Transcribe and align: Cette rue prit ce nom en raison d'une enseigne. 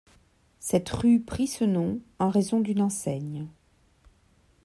Cette 0.59 0.89
rue 0.89 1.19
prit 1.19 1.45
ce 1.45 1.63
nom 1.63 2.01
en 2.17 2.31
raison 2.31 2.59
d'une 2.59 2.81
enseigne. 2.81 3.47